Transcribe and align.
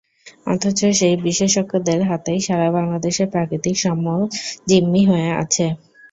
অথচ 0.47 0.79
সেই 0.99 1.15
বিশেষজ্ঞদের 1.25 1.99
হাতেই 2.09 2.39
সারা 2.41 2.67
বাংলাদেশের 2.71 3.27
প্রাকৃতিক 3.33 3.75
সম্পদ 3.77 4.21
জিম্মি 4.69 5.01
হয়ে 5.05 5.29
আছে। 5.41 5.65